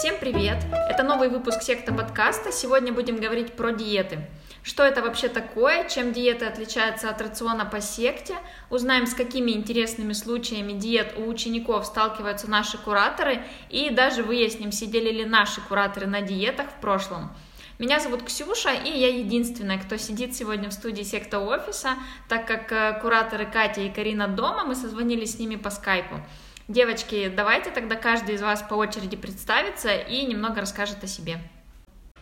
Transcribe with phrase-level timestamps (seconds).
[0.00, 0.56] Всем привет!
[0.88, 2.52] Это новый выпуск секта подкаста.
[2.52, 4.26] Сегодня будем говорить про диеты.
[4.62, 8.38] Что это вообще такое, чем диеты отличаются от рациона по секте,
[8.70, 15.10] узнаем, с какими интересными случаями диет у учеников сталкиваются наши кураторы и даже выясним, сидели
[15.10, 17.36] ли наши кураторы на диетах в прошлом.
[17.78, 21.96] Меня зовут Ксюша, и я единственная, кто сидит сегодня в студии секта офиса,
[22.26, 26.22] так как э, кураторы Катя и Карина дома, мы созвонились с ними по скайпу.
[26.70, 31.40] Девочки, давайте тогда каждый из вас по очереди представится и немного расскажет о себе.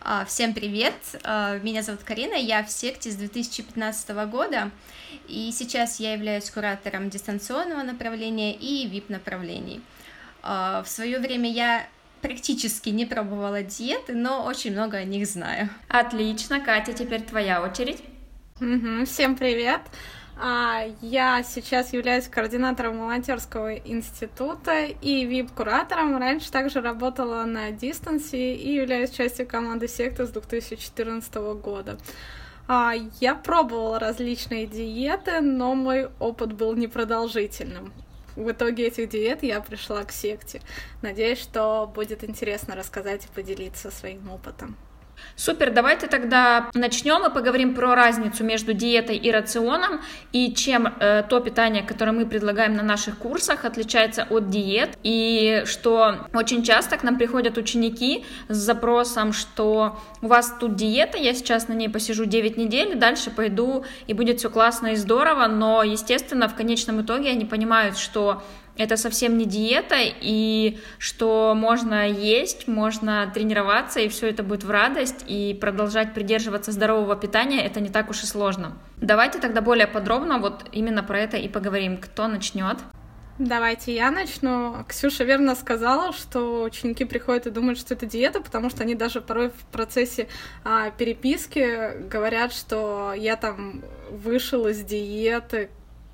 [0.01, 4.71] А, всем привет, а, меня зовут Карина, я в секте с 2015 года,
[5.27, 9.81] и сейчас я являюсь куратором дистанционного направления и VIP-направлений.
[10.41, 11.87] А, в свое время я
[12.21, 15.69] практически не пробовала диеты, но очень много о них знаю.
[15.89, 18.01] Отлично, Катя, теперь твоя очередь.
[18.59, 19.81] Угу, всем привет!
[20.41, 26.17] А, я сейчас являюсь координатором волонтерского института и вип-куратором.
[26.17, 31.97] Раньше также работала на дистансе и являюсь частью команды секты с 2014 года.
[32.67, 37.91] А, я пробовала различные диеты, но мой опыт был непродолжительным
[38.39, 40.61] в итоге этих диет я пришла к секте.
[41.01, 44.77] Надеюсь, что будет интересно рассказать и поделиться своим опытом.
[45.35, 50.01] Супер, давайте тогда начнем и поговорим про разницу между диетой и рационом
[50.33, 54.97] и чем э, то питание, которое мы предлагаем на наших курсах, отличается от диет.
[55.03, 61.17] И что очень часто к нам приходят ученики с запросом, что у вас тут диета,
[61.17, 65.47] я сейчас на ней посижу 9 недель, дальше пойду и будет все классно и здорово,
[65.47, 68.43] но, естественно, в конечном итоге они понимают, что
[68.77, 74.71] это совсем не диета, и что можно есть, можно тренироваться, и все это будет в
[74.71, 78.77] радость, и продолжать придерживаться здорового питания это не так уж и сложно.
[78.97, 81.97] Давайте тогда более подробно вот именно про это и поговорим.
[81.97, 82.77] Кто начнет?
[83.39, 84.83] Давайте я начну.
[84.85, 89.21] Ксюша верно сказала, что ученики приходят и думают, что это диета, потому что они даже
[89.21, 90.27] порой в процессе
[90.65, 95.69] а, переписки говорят, что я там вышел из диеты,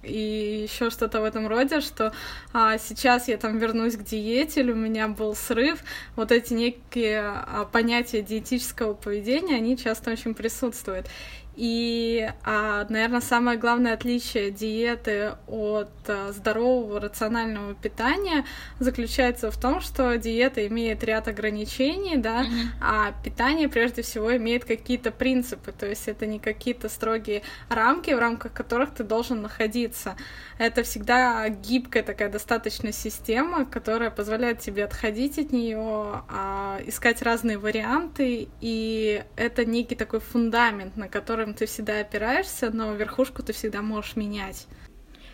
[0.05, 2.13] и еще что-то в этом роде, что
[2.53, 5.79] а, сейчас я там вернусь к диете, или у меня был срыв.
[6.15, 11.07] Вот эти некие а, понятия диетического поведения, они часто очень присутствуют.
[11.55, 18.45] И, а, наверное, самое главное отличие диеты от а, здорового рационального питания
[18.79, 22.67] заключается в том, что диета имеет ряд ограничений, да, mm-hmm.
[22.81, 28.19] а питание прежде всего имеет какие-то принципы, то есть это не какие-то строгие рамки, в
[28.19, 30.17] рамках которых ты должен находиться.
[30.57, 37.57] Это всегда гибкая такая достаточно система, которая позволяет тебе отходить от нее, а, искать разные
[37.57, 43.53] варианты, и это некий такой фундамент, на который которым ты всегда опираешься, но верхушку ты
[43.53, 44.65] всегда можешь менять.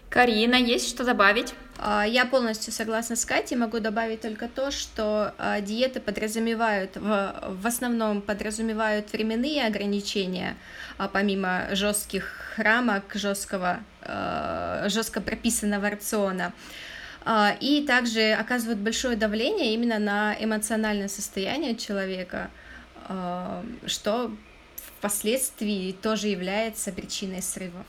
[0.09, 1.53] Карина, есть что добавить?
[1.77, 7.33] А, я полностью согласна с Катей, могу добавить только то, что а, диеты подразумевают, в,
[7.61, 10.57] в основном подразумевают временные ограничения,
[10.97, 13.79] а, помимо жестких рамок, жесткого,
[14.87, 16.51] жестко прописанного рациона.
[17.61, 22.49] И также оказывают большое давление именно на эмоциональное состояние человека,
[23.85, 24.31] что
[25.01, 27.87] впоследствии тоже является причиной срывов.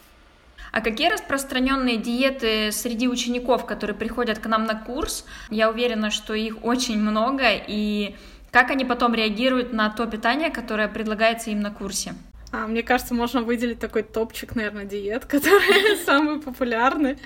[0.72, 5.26] А какие распространенные диеты среди учеников, которые приходят к нам на курс?
[5.50, 8.16] Я уверена, что их очень много, и
[8.50, 12.14] как они потом реагируют на то питание, которое предлагается им на курсе?
[12.52, 17.18] А, мне кажется, можно выделить такой топчик, наверное, диет, которые самые популярные.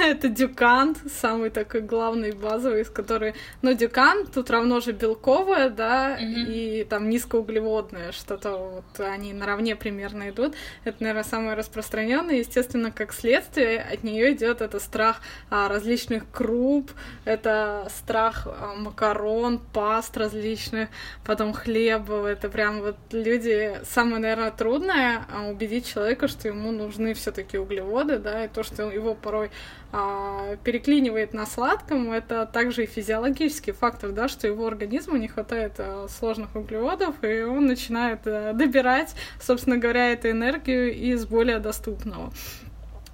[0.00, 3.34] Это дюкант, самый такой главный, базовый, из которой...
[3.62, 10.30] Но дюкант тут равно же белковое, да, и там низкоуглеводное, что-то вот они наравне примерно
[10.30, 10.54] идут.
[10.82, 12.36] Это, наверное, самое распространенное.
[12.36, 16.90] Естественно, как следствие от нее идет это страх а, различных круп,
[17.24, 20.88] это страх а, макарон, паст различных,
[21.24, 22.26] потом хлеба.
[22.26, 27.58] Это прям вот люди, самое, наверное, трудное трудно а, убедить человека, что ему нужны все-таки
[27.58, 29.50] углеводы, да, и то, что его порой
[29.92, 35.74] а, переклинивает на сладком, это также и физиологический фактор, да, что его организму не хватает
[35.76, 42.32] а, сложных углеводов, и он начинает а, добирать, собственно говоря, эту энергию из более доступного.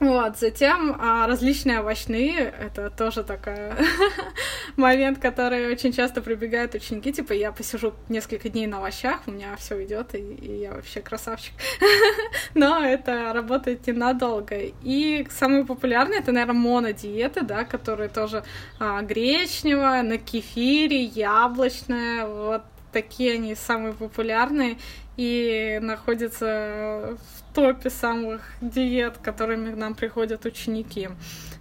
[0.01, 3.73] Вот, затем а, различные овощные, это тоже такой
[4.77, 9.57] момент, который очень часто прибегают ученики, типа я посижу несколько дней на овощах, у меня
[9.57, 11.53] все идет, и, и я вообще красавчик.
[12.55, 14.57] Но это работает ненадолго.
[14.83, 18.45] И самые популярные, это, наверное, монодиеты, да, которые тоже
[18.79, 22.63] а, гречневая, на кефире, яблочная, вот
[22.93, 24.79] такие они самые популярные
[25.17, 31.09] и находятся в топе самых диет, которыми к нам приходят ученики.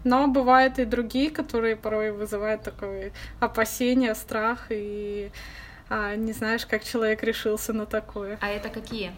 [0.03, 5.31] Но бывают и другие, которые порой вызывают такое опасение, страх и
[5.89, 8.37] а не знаешь, как человек решился на такое.
[8.41, 9.11] А это какие?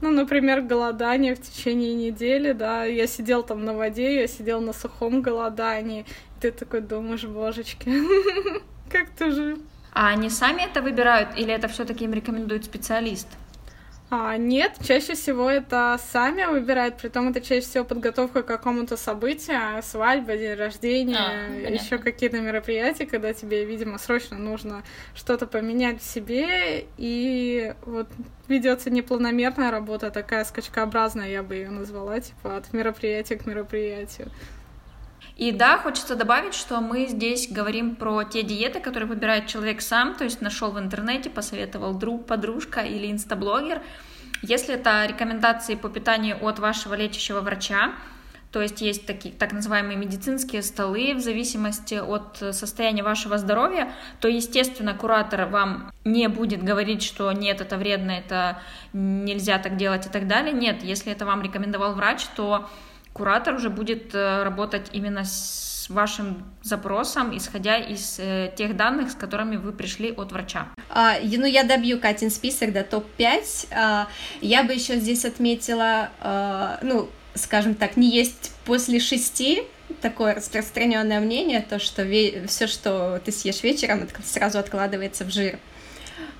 [0.00, 4.72] Ну, например, голодание в течение недели, да, я сидел там на воде, я сидел на
[4.72, 7.90] сухом голодании, и ты такой думаешь, божечки,
[8.90, 9.58] как ты жив?
[9.92, 13.26] А они сами это выбирают или это все-таки им рекомендует специалист?
[14.08, 18.96] А, нет, чаще всего это сами выбирают, при том это чаще всего подготовка к какому-то
[18.96, 24.84] событию, свадьба, день рождения, а, еще какие-то мероприятия, когда тебе, видимо, срочно нужно
[25.16, 28.06] что-то поменять в себе, и вот
[28.46, 34.30] ведется непланомерная работа, такая скачкообразная, я бы ее назвала, типа от мероприятия к мероприятию.
[35.36, 40.14] И да, хочется добавить, что мы здесь говорим про те диеты, которые выбирает человек сам,
[40.14, 43.82] то есть нашел в интернете, посоветовал друг, подружка или инстаблогер.
[44.40, 47.92] Если это рекомендации по питанию от вашего лечащего врача,
[48.50, 54.28] то есть есть такие так называемые медицинские столы в зависимости от состояния вашего здоровья, то,
[54.28, 58.62] естественно, куратор вам не будет говорить, что нет, это вредно, это
[58.94, 60.54] нельзя так делать и так далее.
[60.54, 62.70] Нет, если это вам рекомендовал врач, то
[63.16, 69.14] куратор уже будет э, работать именно с вашим запросом, исходя из э, тех данных, с
[69.14, 70.68] которыми вы пришли от врача.
[70.90, 73.68] А, ну, я добью Катин список до топ-5.
[73.70, 74.08] А,
[74.42, 79.62] я бы еще здесь отметила, а, ну, скажем так, не есть после шести
[80.02, 82.04] такое распространенное мнение, то, что
[82.46, 85.58] все, что ты съешь вечером, сразу откладывается в жир.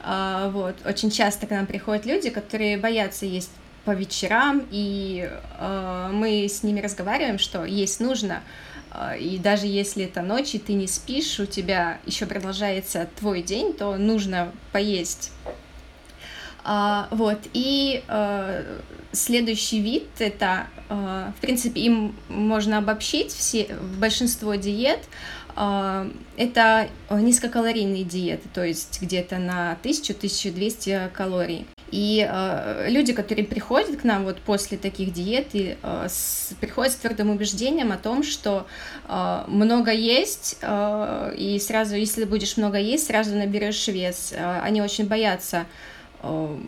[0.00, 0.74] А, вот.
[0.84, 3.50] Очень часто к нам приходят люди, которые боятся есть
[3.86, 8.42] по вечерам, и э, мы с ними разговариваем, что есть нужно,
[8.90, 13.42] э, и даже если это ночь, и ты не спишь, у тебя еще продолжается твой
[13.42, 15.30] день, то нужно поесть.
[16.68, 18.78] А, вот, и э,
[19.12, 23.68] следующий вид это, э, в принципе, им можно обобщить все,
[24.00, 24.98] большинство диет,
[25.54, 31.68] э, это низкокалорийные диеты, то есть где-то на 1000-1200 калорий.
[31.90, 36.92] И э, люди, которые приходят к нам вот после таких диет, и, э, с, приходят
[36.92, 38.66] с твердым убеждением о том, что
[39.08, 44.32] э, много есть, э, и сразу, если будешь много есть, сразу наберешь вес.
[44.32, 45.66] Э, они очень боятся
[46.22, 46.58] э,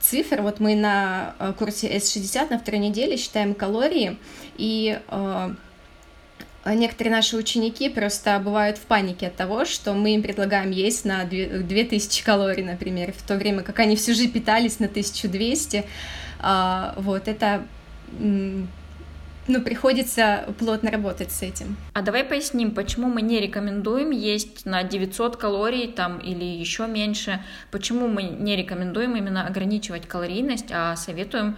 [0.00, 0.42] цифр.
[0.42, 4.18] Вот мы на э, курсе S60 на второй неделе считаем калории,
[4.56, 5.54] и э,
[6.74, 11.24] некоторые наши ученики просто бывают в панике от того, что мы им предлагаем есть на
[11.24, 15.84] 2000 калорий, например, в то время как они всю жизнь питались на 1200.
[16.40, 17.66] А, вот, это
[19.48, 21.76] ну, приходится плотно работать с этим.
[21.92, 27.40] А давай поясним, почему мы не рекомендуем есть на 900 калорий там или еще меньше,
[27.70, 31.56] почему мы не рекомендуем именно ограничивать калорийность, а советуем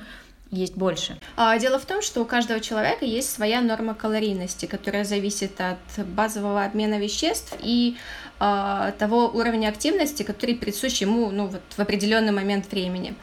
[0.50, 1.18] есть больше?
[1.36, 6.06] А, дело в том, что у каждого человека есть своя норма калорийности, которая зависит от
[6.06, 7.96] базового обмена веществ и
[8.38, 13.14] а, того уровня активности, который присущ ему ну, вот, в определенный момент времени.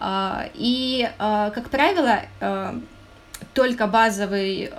[0.00, 2.22] А, и, как правило,
[3.52, 4.72] только базовый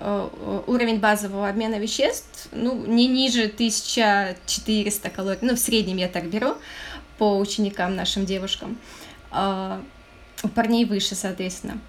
[0.68, 6.56] уровень базового обмена веществ, ну, не ниже 1400 калорий, ну, в среднем я так беру
[7.18, 8.78] по ученикам, нашим девушкам
[10.44, 11.80] у парней выше, соответственно.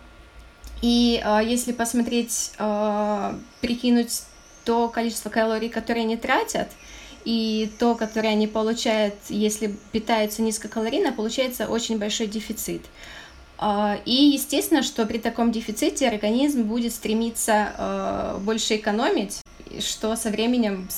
[0.83, 4.23] И э, если посмотреть, э, прикинуть
[4.65, 6.69] то количество калорий, которые они тратят,
[7.25, 12.83] и то, которое они получают, если питаются низкокалорийно, получается очень большой дефицит.
[14.05, 19.41] И естественно, что при таком дефиците организм будет стремиться больше экономить,
[19.81, 20.89] что со временем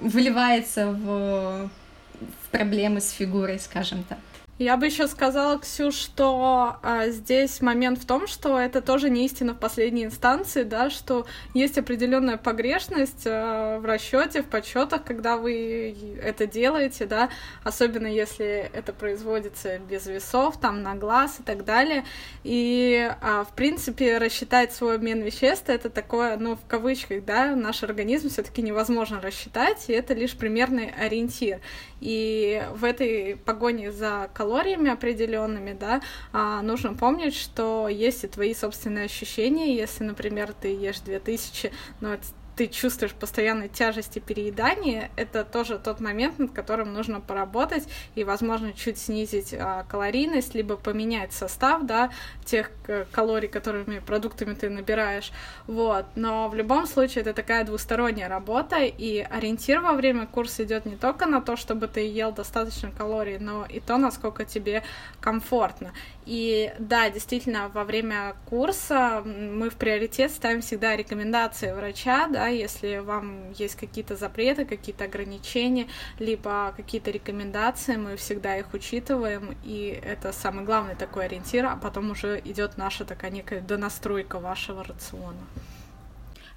[0.00, 4.18] выливается в, в проблемы с фигурой, скажем так.
[4.58, 9.26] Я бы еще сказала, Ксю, что а, здесь момент в том, что это тоже не
[9.26, 15.36] истина в последней инстанции, да, что есть определенная погрешность а, в расчете, в подсчетах, когда
[15.36, 17.28] вы это делаете, да,
[17.64, 22.06] особенно если это производится без весов, там на глаз и так далее.
[22.42, 27.82] И, а, в принципе, рассчитать свой обмен веществ это такое, ну, в кавычках, да, наш
[27.82, 31.60] организм все-таки невозможно рассчитать, и это лишь примерный ориентир.
[32.00, 36.00] И в этой погоне за калориями определенными, да,
[36.32, 39.74] а, нужно помнить, что есть и твои собственные ощущения.
[39.74, 42.16] Если, например, ты ешь 2000, но
[42.56, 48.72] ты чувствуешь постоянной тяжести переедания, это тоже тот момент, над которым нужно поработать и, возможно,
[48.72, 52.10] чуть снизить а, калорийность, либо поменять состав, да,
[52.46, 55.32] тех э, калорий, которыми продуктами ты набираешь,
[55.66, 56.06] вот.
[56.14, 60.96] Но в любом случае это такая двусторонняя работа, и ориентир во время курса идет не
[60.96, 64.82] только на то, чтобы ты ел достаточно калорий, но и то, насколько тебе
[65.20, 65.92] комфортно.
[66.24, 72.50] И да, действительно, во время курса мы в приоритет ставим всегда рекомендации врача, да, да,
[72.50, 75.88] если вам есть какие-то запреты, какие-то ограничения,
[76.20, 82.10] либо какие-то рекомендации, мы всегда их учитываем, и это самый главный такой ориентир, а потом
[82.10, 85.40] уже идет наша такая некая донастройка вашего рациона.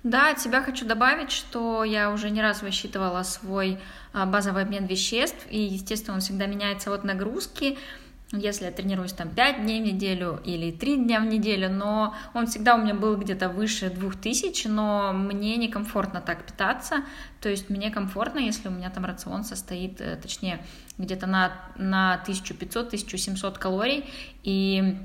[0.03, 3.79] Да, от тебя хочу добавить, что я уже не раз высчитывала свой
[4.13, 7.77] а, базовый обмен веществ, и, естественно, он всегда меняется от нагрузки,
[8.31, 12.45] если я тренируюсь там 5 дней в неделю или 3 дня в неделю, но он
[12.45, 16.97] всегда у меня был где-то выше 2000, но мне некомфортно так питаться,
[17.41, 20.63] то есть мне комфортно, если у меня там рацион состоит, э, точнее,
[20.97, 24.05] где-то на, на 1500-1700 калорий,
[24.43, 24.97] и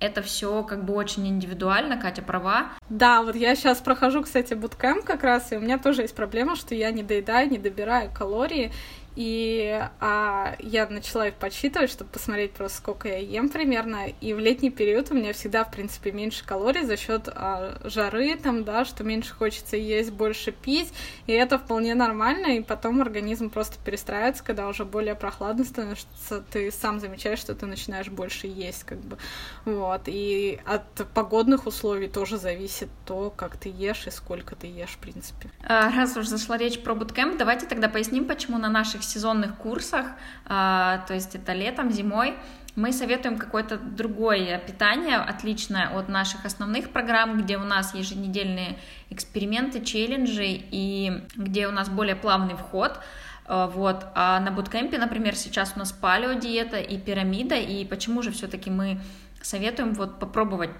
[0.00, 2.68] это все как бы очень индивидуально, Катя права.
[2.88, 6.56] Да, вот я сейчас прохожу, кстати, буткэм как раз, и у меня тоже есть проблема,
[6.56, 8.72] что я не доедаю, не добираю калории,
[9.18, 14.06] и а, я начала их подсчитывать, чтобы посмотреть просто, сколько я ем примерно.
[14.20, 18.36] И в летний период у меня всегда, в принципе, меньше калорий за счет а, жары,
[18.36, 20.92] там, да, что меньше хочется есть, больше пить.
[21.26, 22.58] И это вполне нормально.
[22.58, 26.06] И потом организм просто перестраивается, когда уже более прохладно становится.
[26.52, 29.18] Ты сам замечаешь, что ты начинаешь больше есть, как бы.
[29.64, 30.02] Вот.
[30.06, 34.98] И от погодных условий тоже зависит то, как ты ешь и сколько ты ешь, в
[34.98, 35.50] принципе.
[35.64, 40.06] А, раз уж зашла речь про буткемп, давайте тогда поясним, почему на наших сезонных курсах,
[40.46, 42.34] а, то есть это летом, зимой,
[42.78, 48.78] мы советуем какое-то другое питание, отличное от наших основных программ, где у нас еженедельные
[49.10, 53.00] эксперименты, челленджи и где у нас более плавный вход.
[53.46, 54.06] А, вот.
[54.14, 59.00] А на буткемпе, например, сейчас у нас палеодиета и пирамида, и почему же все-таки мы
[59.42, 60.70] советуем вот попробовать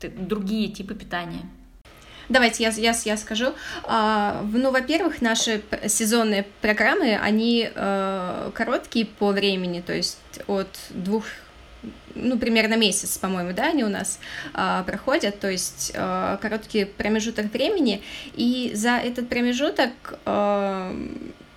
[0.00, 1.48] другие типы питания?
[2.28, 3.54] Давайте я, я, я скажу.
[3.84, 11.24] А, ну, во-первых, наши сезонные программы, они э, короткие по времени, то есть от двух
[12.14, 14.18] ну, примерно месяц, по-моему, да, они у нас
[14.54, 18.02] э, проходят, то есть э, короткий промежуток времени,
[18.34, 19.92] и за этот промежуток,
[20.26, 21.08] э,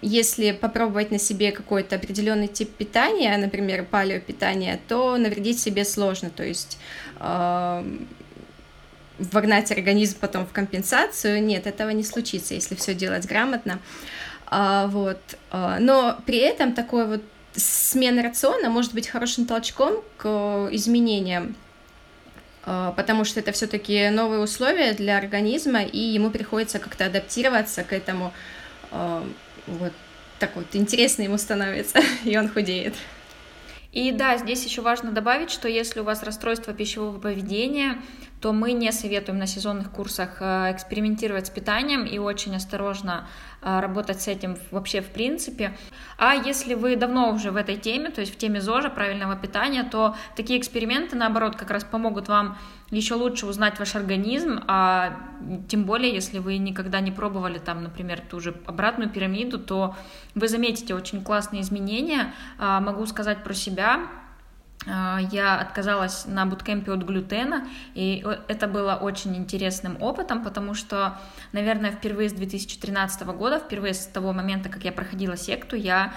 [0.01, 6.43] если попробовать на себе какой-то определенный тип питания, например, палеопитание, то навредить себе сложно, то
[6.43, 6.77] есть
[7.19, 7.83] э,
[9.31, 11.43] вогнать организм потом в компенсацию.
[11.43, 13.79] Нет, этого не случится, если все делать грамотно.
[14.47, 15.19] А, вот.
[15.49, 17.23] А, но при этом такой вот
[17.53, 21.55] смена рациона может быть хорошим толчком к изменениям,
[22.63, 27.93] а, потому что это все-таки новые условия для организма, и ему приходится как-то адаптироваться к
[27.93, 28.33] этому.
[28.91, 29.25] А,
[29.67, 29.93] вот
[30.39, 32.95] так вот интересно ему становится, и он худеет.
[33.91, 38.01] И да, здесь еще важно добавить, что если у вас расстройство пищевого поведения,
[38.41, 43.27] то мы не советуем на сезонных курсах э, экспериментировать с питанием и очень осторожно
[43.61, 45.77] э, работать с этим вообще в принципе.
[46.17, 49.83] А если вы давно уже в этой теме, то есть в теме ЗОЖа, правильного питания,
[49.83, 52.57] то такие эксперименты, наоборот, как раз помогут вам
[52.89, 55.17] еще лучше узнать ваш организм, а
[55.69, 59.95] тем более, если вы никогда не пробовали там, например, ту же обратную пирамиду, то
[60.35, 62.33] вы заметите очень классные изменения.
[62.57, 64.07] А, могу сказать про себя,
[64.85, 71.19] я отказалась на буткемпе от глютена, и это было очень интересным опытом, потому что,
[71.51, 76.13] наверное, впервые с 2013 года, впервые с того момента, как я проходила секту, я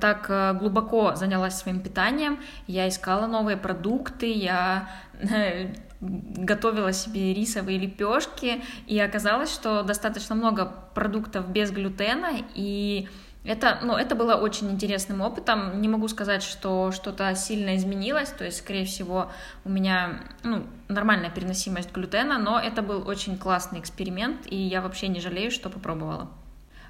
[0.00, 4.88] так э, глубоко занялась своим питанием, я искала новые продукты, я
[5.20, 13.08] э, готовила себе рисовые лепешки, и оказалось, что достаточно много продуктов без глютена, и
[13.44, 15.80] это, ну, это было очень интересным опытом.
[15.82, 19.30] Не могу сказать, что что-то сильно изменилось, то есть, скорее всего,
[19.64, 25.08] у меня ну, нормальная переносимость глютена, но это был очень классный эксперимент, и я вообще
[25.08, 26.30] не жалею, что попробовала.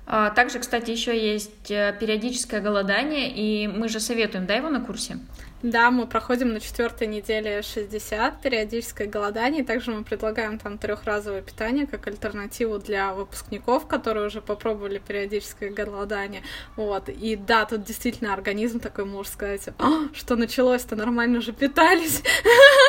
[0.06, 4.80] А, также, кстати, еще есть э, периодическое голодание, и мы же советуем, да, его на
[4.80, 5.18] курсе?
[5.64, 9.64] Да, мы проходим на четвертой неделе 60, периодическое голодание.
[9.64, 16.42] Также мы предлагаем там трехразовое питание как альтернативу для выпускников, которые уже попробовали периодическое голодание.
[16.76, 17.08] Вот.
[17.08, 22.22] И да, тут действительно организм такой, можно сказать, а, что началось-то, нормально же питались.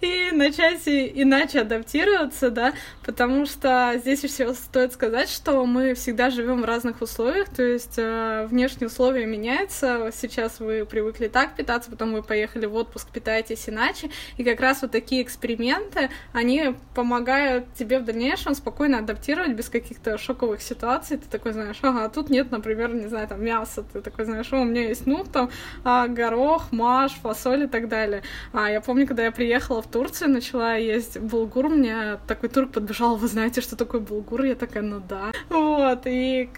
[0.00, 2.72] И начать иначе адаптироваться, да,
[3.04, 7.98] потому что здесь еще стоит сказать, что мы всегда живем в разных условиях, то есть
[7.98, 10.10] э, внешние условия меняются.
[10.14, 14.10] Сейчас вы привыкли так питаться, потом вы поехали в отпуск, питаетесь иначе.
[14.38, 20.16] И как раз вот такие эксперименты, они помогают тебе в дальнейшем спокойно адаптировать без каких-то
[20.16, 21.18] шоковых ситуаций.
[21.18, 23.84] Ты такой знаешь, ага, тут нет, например, не знаю, там мяса.
[23.92, 25.50] Ты такой знаешь, у меня есть, ну, там,
[25.84, 28.22] а, горох, маш, фасоль и так далее.
[28.54, 33.16] А я помню, когда я приехала в Турцию, начала есть булгур, мне такой турк подбежал,
[33.16, 34.42] вы знаете, что такое булгур?
[34.42, 35.32] Я такая, ну да.
[35.48, 36.50] Вот, и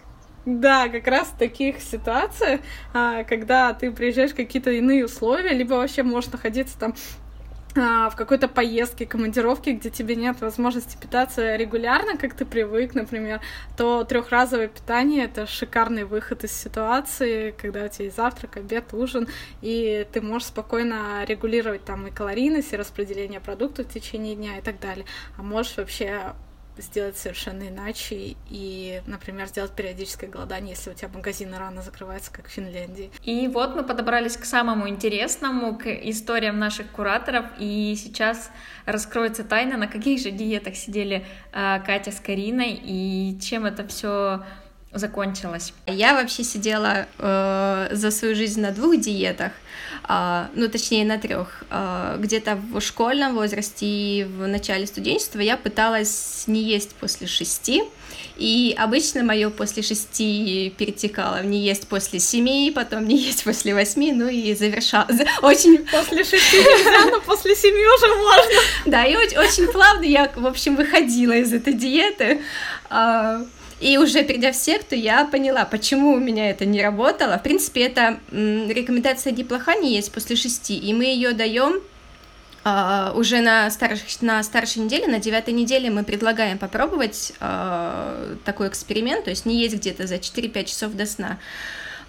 [0.45, 2.61] да, как раз в таких ситуациях,
[2.93, 6.95] а, когда ты приезжаешь в какие-то иные условия, либо вообще можешь находиться там
[7.75, 13.41] в какой-то поездке, командировке, где тебе нет возможности питаться регулярно, как ты привык, например,
[13.77, 19.27] то трехразовое питание это шикарный выход из ситуации, когда у тебя есть завтрак, обед, ужин,
[19.63, 24.61] и ты можешь спокойно регулировать там и калорийность, и распределение продуктов в течение дня и
[24.61, 25.07] так далее.
[25.39, 26.35] А можешь вообще
[26.79, 32.49] сделать совершенно иначе и, например, сделать периодическое голодание, если у тебя магазины рано закрываются, как
[32.49, 33.11] в Финляндии.
[33.23, 38.51] И вот мы подобрались к самому интересному, к историям наших кураторов, и сейчас
[38.87, 44.43] раскроется тайна, на каких же диетах сидели э, Катя с Кариной и чем это все
[44.93, 45.73] закончилось.
[45.87, 49.53] Я вообще сидела э, за свою жизнь на двух диетах,
[50.09, 51.65] ну точнее на трех.
[51.71, 57.83] Э, где-то в школьном возрасте и в начале студенчества я пыталась не есть после шести.
[58.37, 63.75] И обычно мое после шести перетекало в не есть после семи, потом не есть после
[63.75, 65.05] восьми, ну и завершал.
[65.43, 65.79] Очень...
[65.87, 68.63] После шести нельзя, но после семи уже можно.
[68.87, 72.41] Да, и очень, очень плавно я, в общем, выходила из этой диеты.
[73.83, 77.39] А, и уже перейдя в секту, я поняла, почему у меня это не работало.
[77.39, 81.81] В принципе, это рекомендация неплоха не есть после шести, и мы ее даем
[82.65, 88.69] Uh, уже на, старш, на старшей неделе, на девятой неделе мы предлагаем попробовать uh, такой
[88.69, 91.41] эксперимент, то есть не есть где-то за 4-5 часов до сна.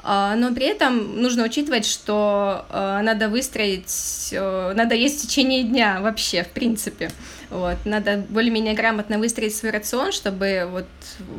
[0.04, 6.44] Uh, но при этом нужно учитывать, что надо выстроить, надо есть в течение дня вообще,
[6.44, 7.10] в принципе.
[7.54, 7.78] Вот.
[7.86, 10.88] Надо более-менее грамотно выстроить свой рацион, чтобы вот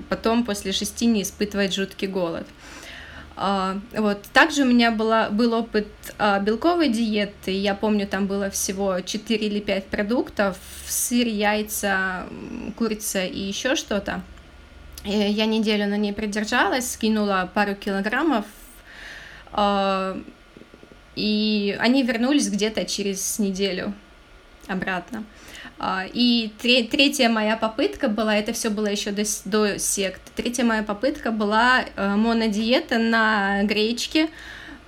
[0.09, 2.47] потом после шести не испытывать жуткий голод.
[3.37, 4.23] Uh, вот.
[4.33, 7.50] Также у меня была, был опыт uh, белковой диеты.
[7.50, 10.56] Я помню, там было всего 4 или 5 продуктов.
[10.87, 12.26] Сыр, яйца,
[12.76, 14.23] курица и еще что-то.
[15.04, 18.47] Я неделю на ней продержалась, скинула пару килограммов.
[19.52, 20.25] Uh,
[21.16, 23.94] и они вернулись где-то через неделю
[24.68, 25.25] обратно.
[25.78, 30.82] А, и третья моя попытка была, это все было еще до, до сект, третья моя
[30.82, 34.28] попытка была э, монодиета на гречке,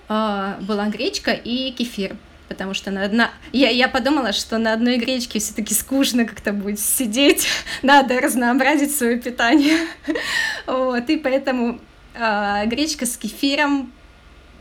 [0.09, 2.17] а, была гречка и кефир
[2.49, 3.31] потому что на одна...
[3.53, 7.49] я, я подумала, что на одной гречке все-таки скучно как-то будет сидеть,
[7.83, 9.79] надо разнообразить свое питание,
[10.67, 11.81] вот, и поэтому
[12.15, 13.93] э, гречка с кефиром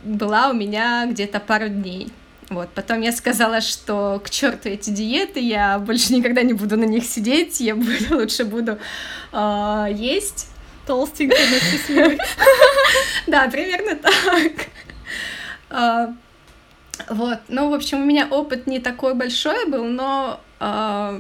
[0.03, 2.11] была у меня где-то пару дней.
[2.49, 6.84] Вот, потом я сказала, что к черту эти диеты, я больше никогда не буду на
[6.84, 8.77] них сидеть, я буду, лучше буду
[9.31, 10.49] э, есть.
[10.86, 12.19] Толстенькой, но счастливой.
[13.27, 14.51] Да, примерно так.
[15.71, 16.13] А,
[17.10, 21.19] вот, ну, в общем, у меня опыт не такой большой был, но а,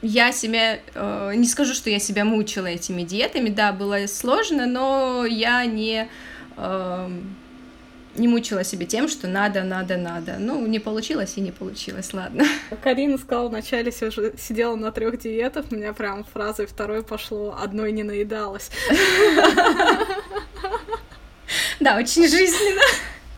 [0.00, 0.80] я себя,
[1.34, 6.08] не скажу, что я себя мучила этими диетами, да, было сложно, но я не
[8.14, 10.36] не мучила себя тем, что надо, надо, надо.
[10.38, 12.44] Ну, не получилось и не получилось, ладно.
[12.82, 18.02] Карина сказала вначале, сидела на трех диетах, у меня прям фразой второй пошло, одной не
[18.02, 18.70] наедалась.
[21.80, 22.80] Да, очень жизненно.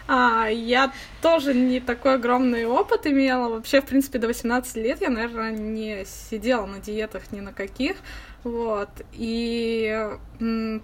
[0.06, 3.48] А, я тоже не такой огромный опыт имела.
[3.48, 7.96] Вообще, в принципе, до 18 лет я, наверное, не сидела на диетах ни на каких.
[8.44, 8.90] Вот.
[9.12, 10.06] И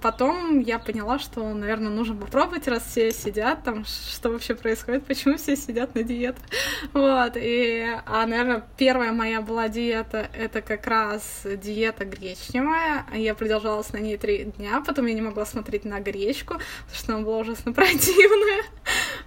[0.01, 5.37] потом я поняла, что, наверное, нужно попробовать, раз все сидят там, что вообще происходит, почему
[5.37, 6.43] все сидят на диетах.
[6.95, 7.33] Вот.
[7.37, 13.05] И, а, наверное, первая моя была диета, это как раз диета гречневая.
[13.15, 17.15] Я продержалась на ней три дня, потом я не могла смотреть на гречку, потому что
[17.15, 18.63] она была ужасно противная.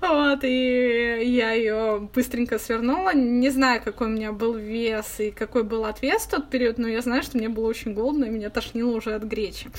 [0.04, 0.44] Вот.
[0.44, 3.14] И я ее быстренько свернула.
[3.14, 6.90] Не знаю, какой у меня был вес и какой был отвес в тот период, но
[6.90, 9.72] я знаю, что мне было очень голодно, и меня тошнило уже от гречи.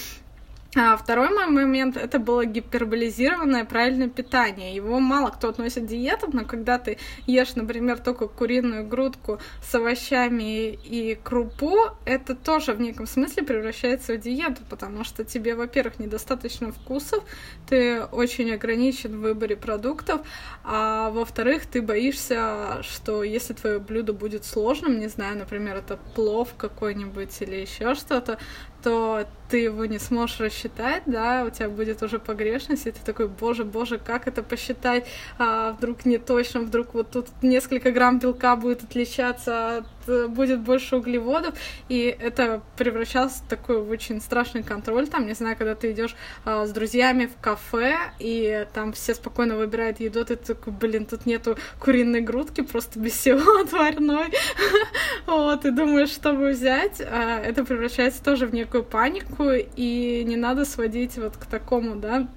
[0.76, 4.74] А второй мой момент это было гиперболизированное правильное питание.
[4.74, 9.72] Его мало кто относит к диетам, но когда ты ешь, например, только куриную грудку с
[9.74, 16.00] овощами и крупу, это тоже в неком смысле превращается в диету, потому что тебе, во-первых,
[16.00, 17.22] недостаточно вкусов,
[17.68, 20.22] ты очень ограничен в выборе продуктов,
[20.64, 26.54] а во-вторых, ты боишься, что если твое блюдо будет сложным, не знаю, например, это плов
[26.56, 28.38] какой-нибудь или еще что-то,
[28.85, 33.29] то ты его не сможешь рассчитать, да, у тебя будет уже погрешность, и ты такой,
[33.29, 35.07] боже, боже, как это посчитать,
[35.38, 39.87] а вдруг не точно, вдруг вот тут несколько грамм белка будет отличаться от
[40.29, 41.55] будет больше углеводов,
[41.88, 46.66] и это превращалось в такой очень страшный контроль, там, не знаю, когда ты идешь а,
[46.66, 51.57] с друзьями в кафе, и там все спокойно выбирают еду, ты такой, блин, тут нету
[51.81, 54.33] куриной грудки, просто без всего отварной,
[55.27, 60.37] вот, и думаешь, что бы взять, а, это превращается тоже в некую панику, и не
[60.37, 62.28] надо сводить вот к такому, да,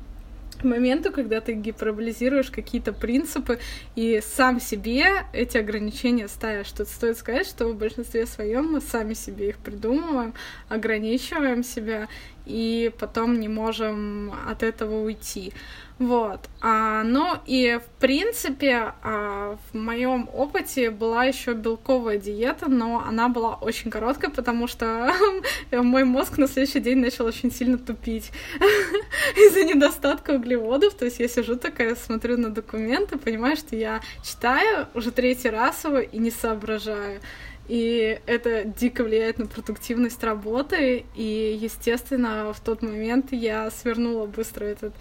[0.63, 3.59] моменты, когда ты гиперболизируешь какие-то принципы
[3.95, 6.71] и сам себе эти ограничения ставишь.
[6.71, 10.33] Тут стоит сказать, что в большинстве своем мы сами себе их придумываем,
[10.69, 12.07] ограничиваем себя
[12.47, 15.53] и потом не можем от этого уйти.
[15.99, 16.41] Вот.
[16.61, 23.29] А, ну и в принципе а, в моем опыте была еще белковая диета, но она
[23.29, 25.11] была очень короткая, потому что
[25.71, 28.31] мой мозг на следующий день начал очень сильно тупить
[29.35, 30.93] из-за недостатка углеводов.
[30.93, 35.83] То есть я сижу такая, смотрю на документы, понимаю, что я читаю уже третий раз
[35.83, 37.21] его и не соображаю.
[37.67, 41.05] И это дико влияет на продуктивность работы.
[41.15, 44.93] И, естественно, в тот момент я свернула быстро этот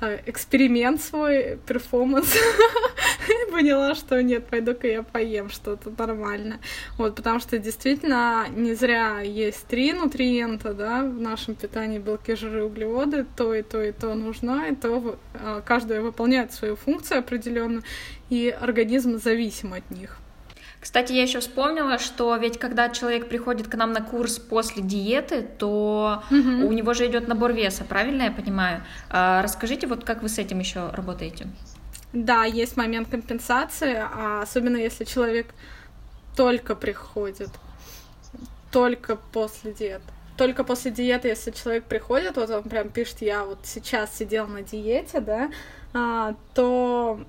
[0.00, 2.34] э, эксперимент свой, перформанс.
[3.28, 6.58] и поняла, что нет, пойду-ка я поем что-то нормально.
[6.98, 12.64] Вот, потому что действительно не зря есть три нутриента, да, в нашем питании белки, жиры,
[12.64, 17.82] углеводы, то и то, и то нужно, и то э, каждая выполняет свою функцию определенную,
[18.30, 20.18] и организм зависим от них.
[20.86, 25.42] Кстати, я еще вспомнила, что ведь когда человек приходит к нам на курс после диеты,
[25.42, 26.68] то угу.
[26.68, 28.84] у него же идет набор веса, правильно я понимаю?
[29.10, 31.48] А, расскажите, вот как вы с этим еще работаете?
[32.12, 35.48] Да, есть момент компенсации, а особенно если человек
[36.36, 37.50] только приходит,
[38.70, 40.04] только после диеты.
[40.36, 44.62] Только после диеты, если человек приходит, вот он прям пишет, я вот сейчас сидел на
[44.62, 45.50] диете, да,
[46.54, 47.20] то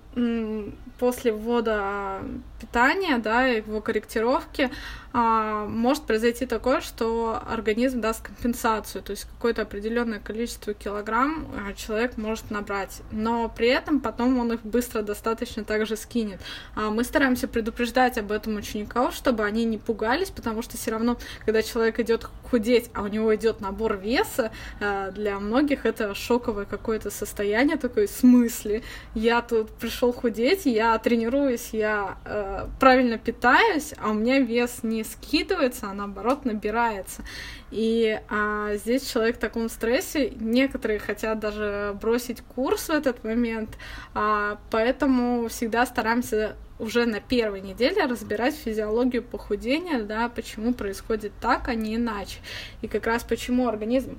[0.99, 2.21] после ввода
[2.59, 4.71] питания, да, его корректировки,
[5.13, 11.73] а, может произойти такое, что организм даст компенсацию, то есть какое-то определенное количество килограмм а,
[11.73, 16.39] человек может набрать, но при этом потом он их быстро достаточно также скинет.
[16.75, 21.17] А мы стараемся предупреждать об этом учеников, чтобы они не пугались, потому что все равно,
[21.45, 26.65] когда человек идет худеть, а у него идет набор веса, а, для многих это шоковое
[26.65, 28.07] какое-то состояние, такой
[28.57, 28.83] смысле.
[29.15, 35.03] Я тут пришел худеть, я тренируюсь, я э, правильно питаюсь, а у меня вес не
[35.03, 37.23] скидывается, а наоборот набирается.
[37.71, 43.77] И а, здесь человек в таком стрессе, некоторые хотят даже бросить курс в этот момент,
[44.13, 51.67] а, поэтому всегда стараемся уже на первой неделе разбирать физиологию похудения, да, почему происходит так,
[51.67, 52.37] а не иначе.
[52.81, 54.17] И как раз почему организм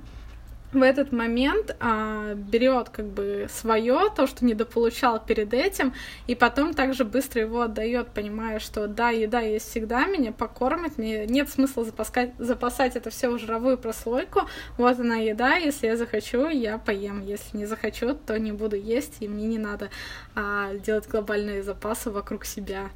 [0.71, 5.93] в этот момент а, берет как бы свое, то, что недополучал перед этим,
[6.27, 11.25] и потом также быстро его отдает, понимая, что да, еда есть всегда, меня покормит, мне
[11.25, 14.41] нет смысла запаскать, запасать это все в жировую прослойку,
[14.77, 19.17] вот она еда, если я захочу, я поем, если не захочу, то не буду есть,
[19.21, 19.89] и мне не надо
[20.35, 22.89] а, делать глобальные запасы вокруг себя.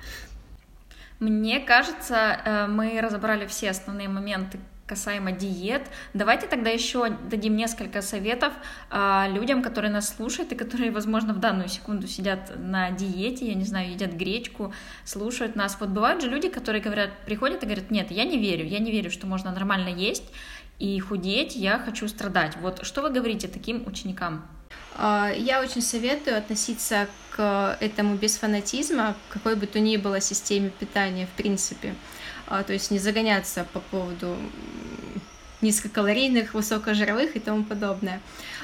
[1.20, 5.84] Мне кажется, э, мы разобрали все основные моменты, касаемо диет.
[6.14, 8.54] Давайте тогда еще дадим несколько советов
[8.90, 13.54] а, людям, которые нас слушают и которые, возможно, в данную секунду сидят на диете, я
[13.54, 14.74] не знаю, едят гречку,
[15.06, 15.78] слушают нас.
[15.80, 18.92] Вот бывают же люди, которые говорят, приходят и говорят, нет, я не верю, я не
[18.92, 20.32] верю, что можно нормально есть
[20.80, 22.58] и худеть, я хочу страдать.
[22.58, 24.46] Вот что вы говорите таким ученикам?
[24.96, 30.70] А, я очень советую относиться к этому без фанатизма, какой бы то ни было системе
[30.70, 31.96] питания, в принципе.
[32.48, 34.38] А, то есть не загоняться по поводу
[35.62, 38.22] низкокалорийных, высокожировых и тому подобное.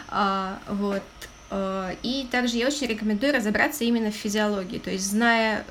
[0.10, 1.04] А, вот.
[2.04, 5.66] И также я очень рекомендую разобраться именно в физиологии, то есть зная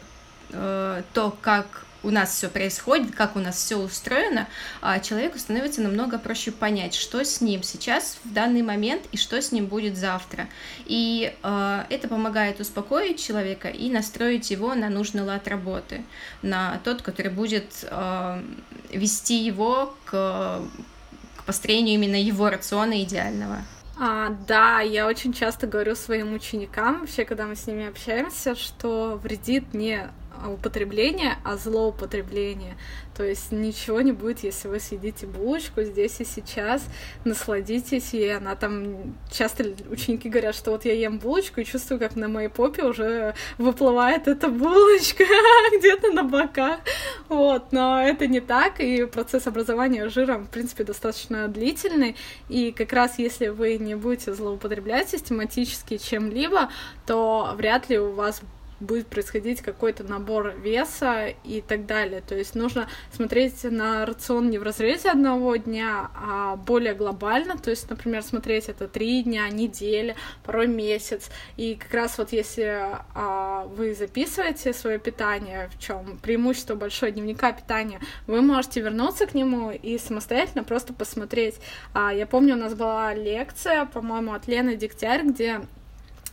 [0.51, 4.49] э, то, как у нас все происходит, как у нас все устроено,
[4.81, 9.41] а человеку становится намного проще понять, что с ним сейчас в данный момент и что
[9.41, 10.49] с ним будет завтра.
[10.87, 16.05] И э, это помогает успокоить человека и настроить его на нужный лад работы,
[16.43, 18.43] на тот, который будет э,
[18.93, 20.63] вести его к,
[21.37, 23.59] к построению именно его рациона идеального.
[24.01, 29.19] А, да, я очень часто говорю своим ученикам, вообще, когда мы с ними общаемся, что
[29.21, 30.09] вредит не
[30.49, 32.77] употребление, а злоупотребление.
[33.19, 36.85] То есть ничего не будет, если вы съедите булочку здесь и сейчас,
[37.25, 39.17] насладитесь, и она там...
[39.33, 43.35] Часто ученики говорят, что вот я ем булочку и чувствую, как на моей попе уже
[43.59, 45.25] выплывает эта булочка
[45.79, 46.79] где-то на боках.
[47.29, 52.15] Вот, но это не так, и процесс образования жиром, в принципе, достаточно длительный,
[52.49, 56.71] и как раз если вы не будете злоупотреблять систематически чем-либо,
[57.05, 58.43] то вряд ли у вас
[58.81, 62.21] будет происходить какой-то набор веса и так далее.
[62.21, 67.59] То есть нужно смотреть на рацион не в разрезе одного дня, а более глобально.
[67.59, 71.31] То есть, например, смотреть это три дня, неделя, порой месяц.
[71.57, 72.83] И как раз вот если
[73.15, 79.35] а, вы записываете свое питание, в чем преимущество большое дневника питания, вы можете вернуться к
[79.35, 81.57] нему и самостоятельно просто посмотреть.
[81.95, 85.61] А, я помню, у нас была лекция, по-моему, от Лены Дегтярь, где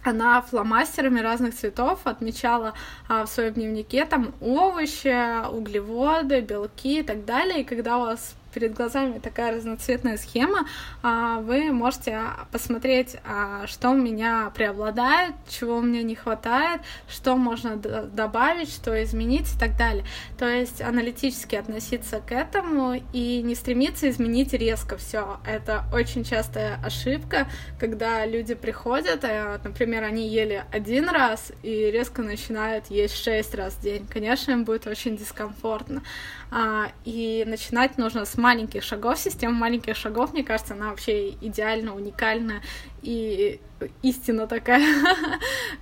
[0.07, 2.73] она фломастерами разных цветов отмечала
[3.07, 7.61] а, в своем дневнике там овощи, углеводы, белки и так далее.
[7.61, 10.65] И когда у вас перед глазами такая разноцветная схема,
[11.03, 12.21] а, вы можете
[12.53, 19.03] посмотреть, а, что у меня преобладает, чего у меня не хватает, что можно добавить, что
[19.03, 20.05] изменить и так далее.
[20.39, 25.41] То есть аналитически относиться к этому и не стремиться изменить резко все.
[25.45, 32.21] Это очень частая ошибка, когда люди приходят, э, например, они ели один раз и резко
[32.21, 34.07] начинают есть шесть раз в день.
[34.07, 36.01] Конечно, им будет очень дискомфортно.
[36.51, 39.17] А, и начинать нужно с маленьких шагов.
[39.17, 42.61] Система маленьких шагов, мне кажется, она вообще идеально, уникальна
[43.01, 43.59] и
[44.01, 44.85] истина такая,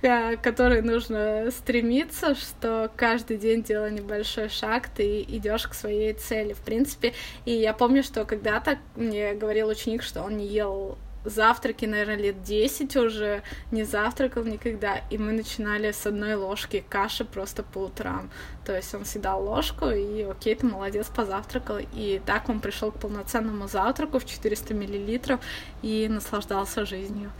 [0.02, 6.52] к которой нужно стремиться, что каждый день делая небольшой шаг, ты идешь к своей цели,
[6.52, 7.14] в принципе.
[7.44, 12.42] И я помню, что когда-то мне говорил ученик, что он не ел завтраки, наверное, лет
[12.42, 18.30] 10 уже не завтракал никогда, и мы начинали с одной ложки каши просто по утрам.
[18.64, 21.78] То есть он съедал ложку, и окей, ты молодец, позавтракал.
[21.92, 25.40] И так он пришел к полноценному завтраку в 400 миллилитров
[25.82, 27.30] и наслаждался жизнью.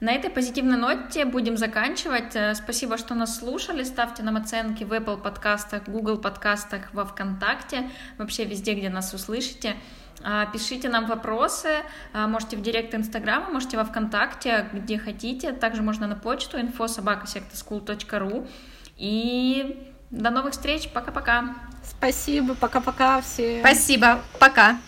[0.00, 2.34] На этой позитивной ноте будем заканчивать.
[2.34, 3.84] Э, спасибо, что нас слушали.
[3.84, 9.76] Ставьте нам оценки в Apple подкастах, Google подкастах, во ВКонтакте, вообще везде, где нас услышите.
[10.26, 11.82] А, пишите нам вопросы,
[12.14, 15.52] а, можете в директ Инстаграма, можете во Вконтакте, где хотите.
[15.52, 18.48] Также можно на почту info собакасектосchool.ru.
[18.96, 20.88] И до новых встреч.
[20.88, 21.56] Пока-пока.
[21.84, 22.54] Спасибо.
[22.54, 23.60] Пока-пока всем.
[23.60, 24.20] Спасибо.
[24.38, 24.78] Пока.